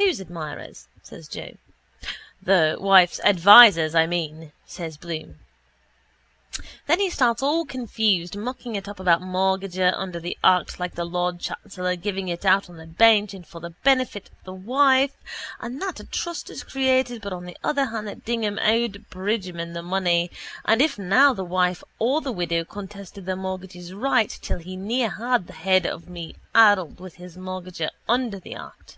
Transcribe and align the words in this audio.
—Whose 0.00 0.20
admirers? 0.20 0.86
says 1.02 1.26
Joe. 1.26 1.56
—The 2.40 2.76
wife's 2.78 3.18
advisers, 3.24 3.96
I 3.96 4.06
mean, 4.06 4.52
says 4.64 4.96
Bloom. 4.96 5.40
Then 6.86 7.00
he 7.00 7.10
starts 7.10 7.42
all 7.42 7.66
confused 7.66 8.36
mucking 8.36 8.76
it 8.76 8.88
up 8.88 9.00
about 9.00 9.20
mortgagor 9.22 9.92
under 9.96 10.20
the 10.20 10.38
act 10.44 10.78
like 10.78 10.94
the 10.94 11.04
lord 11.04 11.40
chancellor 11.40 11.96
giving 11.96 12.28
it 12.28 12.44
out 12.44 12.70
on 12.70 12.76
the 12.76 12.86
bench 12.86 13.34
and 13.34 13.44
for 13.44 13.60
the 13.60 13.70
benefit 13.82 14.30
of 14.30 14.44
the 14.44 14.54
wife 14.54 15.16
and 15.60 15.82
that 15.82 15.98
a 16.00 16.04
trust 16.04 16.48
is 16.48 16.62
created 16.62 17.20
but 17.20 17.32
on 17.32 17.44
the 17.44 17.58
other 17.64 17.86
hand 17.86 18.06
that 18.06 18.24
Dignam 18.24 18.58
owed 18.62 19.06
Bridgeman 19.10 19.72
the 19.72 19.82
money 19.82 20.30
and 20.64 20.80
if 20.80 20.96
now 20.96 21.34
the 21.34 21.44
wife 21.44 21.82
or 21.98 22.20
the 22.20 22.32
widow 22.32 22.64
contested 22.64 23.26
the 23.26 23.34
mortgagee's 23.36 23.92
right 23.92 24.30
till 24.30 24.58
he 24.60 24.74
near 24.76 25.10
had 25.10 25.48
the 25.48 25.52
head 25.54 25.86
of 25.86 26.08
me 26.08 26.36
addled 26.54 26.98
with 27.00 27.16
his 27.16 27.36
mortgagor 27.36 27.90
under 28.08 28.38
the 28.38 28.54
act. 28.54 28.94